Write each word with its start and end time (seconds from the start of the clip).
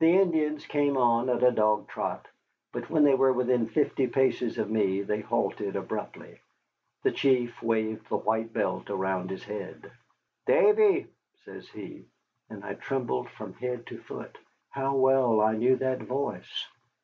The 0.00 0.08
Indians 0.20 0.66
came 0.66 0.96
on 0.96 1.28
at 1.28 1.44
a 1.44 1.52
dog 1.52 1.86
trot, 1.86 2.26
but 2.72 2.90
when 2.90 3.04
they 3.04 3.14
were 3.14 3.32
within 3.32 3.68
fifty 3.68 4.08
paces 4.08 4.58
of 4.58 4.68
me 4.68 5.02
they 5.02 5.20
halted 5.20 5.76
abruptly. 5.76 6.40
The 7.04 7.12
chief 7.12 7.62
waved 7.62 8.08
the 8.08 8.16
white 8.16 8.52
belt 8.52 8.90
around 8.90 9.30
his 9.30 9.44
head. 9.44 9.92
"Davy!" 10.48 11.06
says 11.44 11.68
he, 11.68 12.06
and 12.50 12.64
I 12.64 12.74
trembled 12.74 13.30
from 13.30 13.54
head 13.54 13.86
to 13.86 13.98
foot. 13.98 14.36
How 14.70 14.96
well 14.96 15.40
I 15.40 15.54
knew 15.54 15.76
that 15.76 16.00
voice! 16.02 16.66